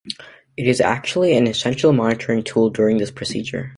It 0.57 0.65
is 0.65 0.81
actually 0.81 1.37
an 1.37 1.45
essential 1.45 1.93
monitoring 1.93 2.41
tool 2.41 2.71
during 2.71 2.97
this 2.97 3.11
procedure. 3.11 3.69